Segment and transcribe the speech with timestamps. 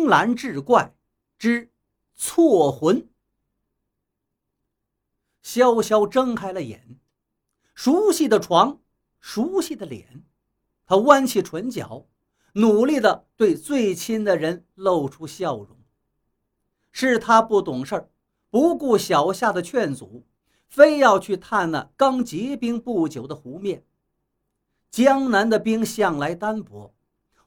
[0.00, 0.94] 冰蓝志怪
[1.38, 1.70] 之
[2.14, 3.06] 错魂。
[5.44, 6.98] 潇潇睁开了眼，
[7.74, 8.80] 熟悉的床，
[9.20, 10.24] 熟悉的脸，
[10.86, 12.06] 他弯起唇角，
[12.54, 15.76] 努力的对最亲的人露出笑容。
[16.90, 18.08] 是他不懂事儿，
[18.48, 20.24] 不顾小夏的劝阻，
[20.66, 23.84] 非要去探那刚结冰不久的湖面。
[24.90, 26.94] 江南的冰向来单薄，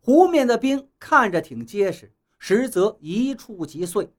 [0.00, 2.12] 湖面的冰看着挺结实，
[2.44, 4.12] 实则一触即碎。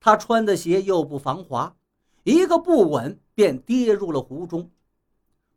[0.00, 1.76] 他穿的鞋又不防滑，
[2.24, 4.70] 一个不稳便跌入了湖中。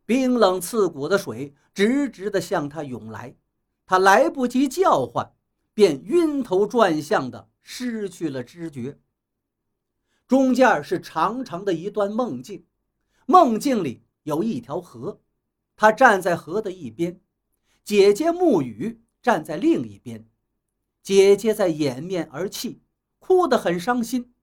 [0.06, 3.34] 冰冷刺骨的水直直地向他涌来，
[3.86, 5.34] 他来不及叫唤，
[5.74, 9.00] 便晕头转向的失去了知觉。
[10.28, 12.66] 中间是长长的一段梦境，
[13.26, 15.22] 梦境里有一条河。
[15.78, 17.22] 他站在河的一边，
[17.86, 20.28] 姐姐沐雨站在另一边。
[21.04, 22.82] 姐姐在掩面而泣，
[23.20, 24.34] 哭得很伤心。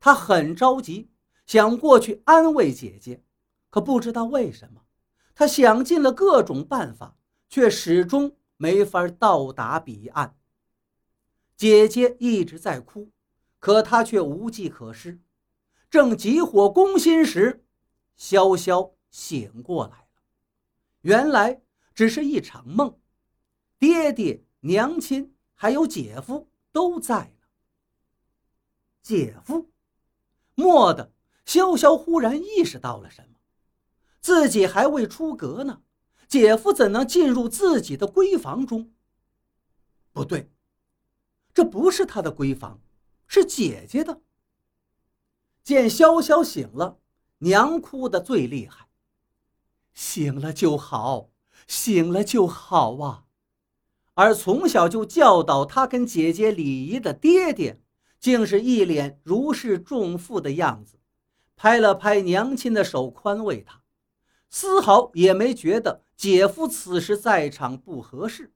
[0.00, 1.10] 他很着急，
[1.46, 3.22] 想过去安慰姐姐，
[3.70, 4.82] 可不知道为什么，
[5.34, 7.16] 他想尽了各种办法，
[7.48, 10.36] 却始终没法到达彼岸。
[11.56, 13.12] 姐姐一直在哭，
[13.58, 15.20] 可他却无计可施。
[15.88, 17.64] 正急火攻心时，
[18.18, 20.06] 潇潇醒过来了。
[21.02, 21.62] 原来
[21.94, 22.98] 只是一场梦，
[23.78, 25.31] 爹爹、娘亲
[25.62, 27.46] 还有姐夫都在呢。
[29.00, 29.70] 姐夫，
[30.56, 31.12] 蓦地，
[31.46, 33.36] 潇潇忽然意识到了什么：
[34.20, 35.82] 自己还未出阁呢，
[36.26, 38.92] 姐夫怎能进入自己的闺房中？
[40.12, 40.50] 不对，
[41.54, 42.80] 这不是他的闺房，
[43.28, 44.20] 是姐姐的。
[45.62, 46.98] 见潇潇醒了，
[47.38, 48.88] 娘哭得最厉害。
[49.94, 51.30] 醒了就好，
[51.68, 53.26] 醒了就好啊！
[54.14, 57.80] 而从小就教导他跟姐姐礼仪的爹爹，
[58.20, 60.98] 竟是一脸如释重负的样子，
[61.56, 63.82] 拍了拍娘亲的手，宽慰她，
[64.50, 68.52] 丝毫也没觉得姐夫此时在场不合适。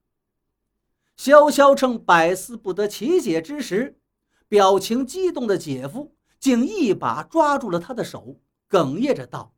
[1.17, 3.99] 潇潇正百思不得其解之时，
[4.47, 8.39] 表情激动的姐夫竟一把抓住了他的手，
[8.69, 9.55] 哽咽着道。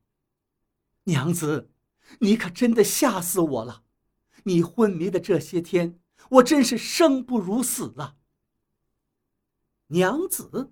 [1.03, 1.69] 娘子，
[2.19, 3.83] 你可真的吓死我了！
[4.43, 8.17] 你昏迷的这些天，我真是生不如死了。
[9.87, 10.71] 娘子，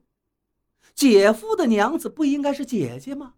[0.94, 3.36] 姐夫的娘子不应该是姐姐吗？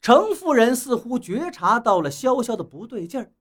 [0.00, 3.34] 程夫人似乎觉察到了潇潇的不对劲儿，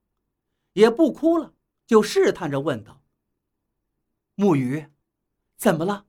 [0.73, 1.53] 也不哭了，
[1.85, 3.01] 就试探着问道
[4.35, 4.87] ：“木雨，
[5.55, 6.07] 怎么了？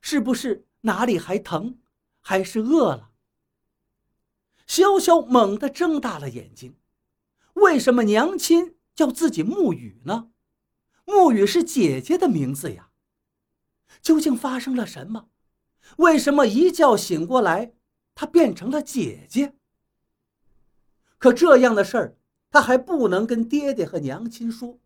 [0.00, 1.78] 是不是哪里还疼，
[2.20, 3.10] 还是饿了？”
[4.68, 6.76] 潇潇猛地睁大了眼睛，
[7.56, 10.30] 为什么娘亲叫自己沐雨呢？
[11.06, 12.90] 沐雨是姐姐的名字呀。
[14.02, 15.28] 究竟发生了什么？
[15.98, 17.72] 为什么一觉醒过来，
[18.14, 19.54] 她变成了姐姐？
[21.18, 22.18] 可这样的事儿，
[22.50, 24.78] 她还不能跟爹爹和娘亲说。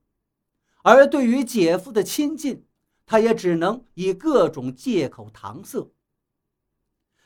[0.82, 2.66] 而对于姐夫的亲近，
[3.04, 5.92] 她也只能以各种借口搪塞。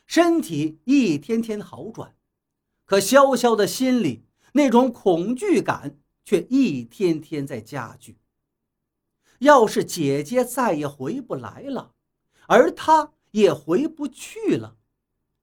[0.07, 2.15] 身体一天天好转。
[2.85, 8.17] 可潇潇的心里那种恐惧感却一天天在加剧。
[9.39, 11.93] 要是姐姐再也回不来了，
[12.47, 14.77] 而她也回不去了，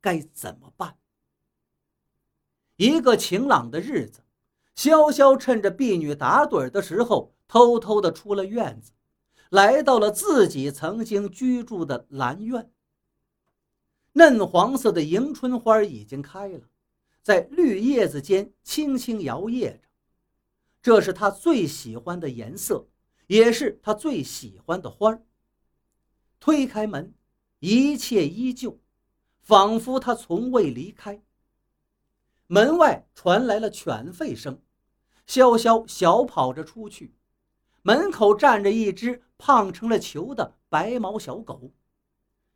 [0.00, 0.96] 该怎么办？
[2.76, 4.24] 一个晴朗的日子，
[4.74, 8.92] 潇潇趁着婢女打盹的时候，偷偷的出了院子，
[9.50, 12.72] 来到了自己曾经居住的兰院。
[14.14, 16.71] 嫩黄色的迎春花已经开了。
[17.22, 19.80] 在绿叶子间轻轻摇曳着，
[20.82, 22.88] 这是他最喜欢的颜色，
[23.28, 25.22] 也是他最喜欢的花儿
[26.40, 27.14] 推开门，
[27.60, 28.80] 一切依旧，
[29.40, 31.22] 仿佛他从未离开。
[32.48, 34.60] 门外传来了犬吠声，
[35.28, 37.14] 潇潇小跑着出去，
[37.82, 41.72] 门口站着一只胖成了球的白毛小狗。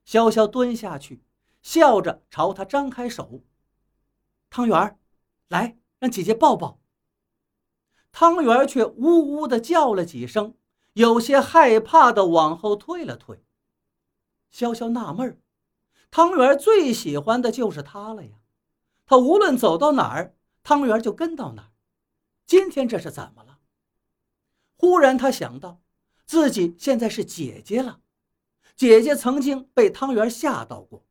[0.05, 1.23] 潇潇蹲下去，
[1.63, 3.41] 笑着朝他张开手。
[4.51, 4.99] 汤圆儿，
[5.49, 6.81] 来，让姐姐抱抱。
[8.13, 10.57] 汤圆却呜呜的叫了几声，
[10.95, 13.45] 有些害怕的往后退了退。
[14.53, 15.39] 潇潇纳闷儿，
[16.11, 18.37] 汤圆最喜欢的就是他了呀，
[19.05, 21.73] 他无论走到哪儿，汤圆就跟到哪儿。
[22.47, 23.59] 今天这是怎么了？
[24.77, 25.83] 忽然他想到，
[26.25, 28.01] 自己现在是姐姐了，
[28.77, 31.05] 姐姐曾经被汤圆吓到过。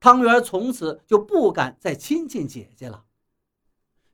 [0.00, 3.04] 汤圆从此就不敢再亲近姐姐了。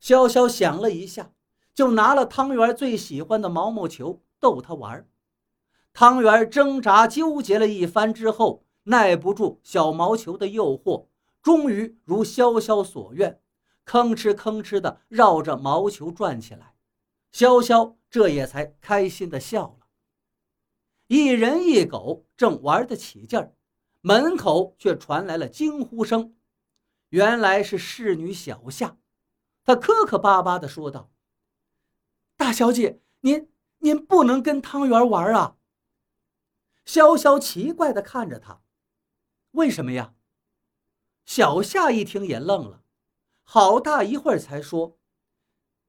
[0.03, 1.33] 潇潇想了一下，
[1.73, 5.09] 就拿了汤圆最喜欢的毛毛球逗她玩。
[5.93, 11.07] 汤圆挣扎纠结了一番之后，耐不住小毛球的诱惑，
[11.41, 13.41] 终于如潇潇所愿，
[13.87, 16.75] 吭哧吭哧地绕着毛球转起来。
[17.33, 19.87] 潇潇这也才开心地笑了。
[21.07, 23.55] 一人一狗正玩得起劲儿，
[24.07, 26.37] 门口却传来了惊呼声。
[27.09, 28.99] 原来是侍女小夏，
[29.65, 31.11] 她磕磕巴巴地说道
[32.39, 35.57] ：“大小姐，您您不能跟汤圆玩啊！”
[36.87, 38.63] 潇潇奇怪地看着他
[39.51, 40.15] ：“为什么呀？”
[41.27, 42.85] 小夏一听也愣了，
[43.43, 44.97] 好大一会儿才说：“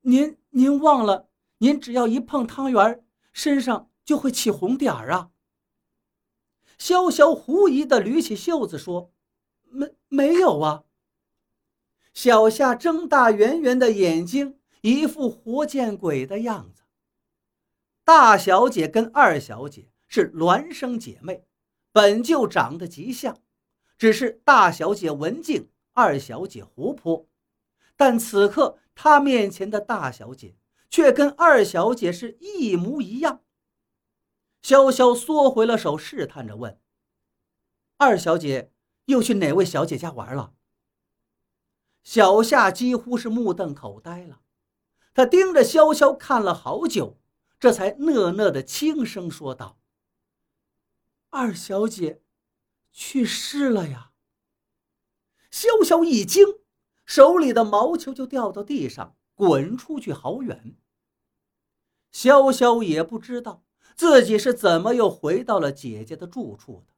[0.01, 1.29] 您您忘了？”
[1.59, 5.29] 您只要一碰汤圆，身上就会起红点儿啊！
[6.79, 9.11] 潇潇狐疑的捋起袖子说
[9.69, 10.83] ：“没没有啊。”
[12.13, 16.83] 小夏睁大圆圆的眼睛，一副活见鬼的样子。
[18.03, 21.43] 大小姐跟二小姐是孪生姐妹，
[21.91, 23.37] 本就长得极像，
[23.97, 27.27] 只是大小姐文静，二小姐活泼。
[27.95, 30.55] 但此刻她面前的大小姐。
[30.89, 33.41] 却跟二小姐是一模一样。
[34.67, 36.77] 潇潇缩回了手，试探着问
[37.95, 38.73] ：“二小姐
[39.05, 40.55] 又去哪位小姐家玩了？”
[42.03, 44.41] 小夏几乎是目瞪口呆了，
[45.13, 47.17] 他盯着潇潇看了好久，
[47.57, 49.79] 这才讷讷的轻声说道
[51.31, 52.21] ：“二小姐
[52.91, 54.11] 去世了呀！”
[55.49, 56.45] 潇潇一惊，
[57.05, 59.15] 手里的毛球就掉到地上。
[59.33, 60.75] 滚出去好远。
[62.11, 63.63] 潇潇也不知道
[63.97, 66.93] 自己是怎么又回到了姐姐的住处的。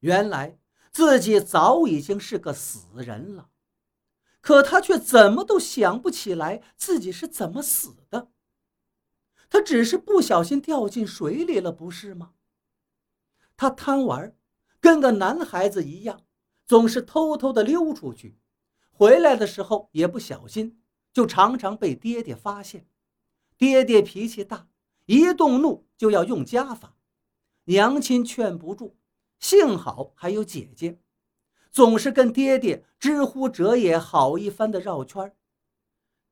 [0.00, 0.58] 原来
[0.90, 3.48] 自己早已经是个死人了，
[4.40, 8.32] 可他却怎么都想不起来自己是怎么死的。
[9.48, 12.32] 他只是不小心掉进水里了，不是吗？
[13.56, 14.34] 他贪玩，
[14.80, 16.22] 跟个男孩子一样，
[16.66, 18.38] 总是偷偷的溜出去，
[18.90, 20.82] 回来的时候也不小心。
[21.12, 22.88] 就常常被爹爹发现，
[23.58, 24.68] 爹爹脾气大，
[25.06, 26.96] 一动怒就要用家法，
[27.64, 28.96] 娘亲劝不住，
[29.38, 30.98] 幸好还有姐姐，
[31.70, 35.36] 总是跟爹爹知乎者也好一番的绕圈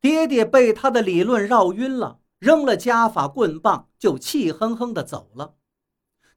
[0.01, 5.57] 爹爹被他的理论绕晕了，扔了家法棍棒，就气哼哼的走了。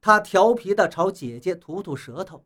[0.01, 2.45] 他调皮的朝姐姐吐吐舌头，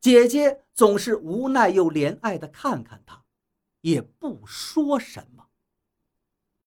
[0.00, 3.22] 姐姐总是无奈又怜爱的看看他。
[3.82, 5.48] 也不说什么。